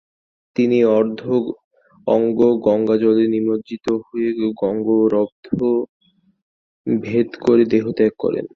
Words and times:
তিনি 0.55 0.77
অর্ধ 0.97 1.21
অঙ্গ 2.07 2.39
গঙ্গাজলে 2.65 3.25
নিমজ্জিত 3.27 3.85
হয়ে 4.05 4.29
ব্রহ্মরন্ধ্র 4.53 5.59
ভেদ 6.87 7.29
করে 7.45 7.63
দেহত্যাগ 7.73 8.13
করেন। 8.19 8.45